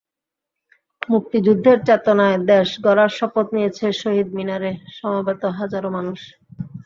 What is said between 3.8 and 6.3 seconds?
শহীদ মিনারে সমবেত হাজারো মানুষ।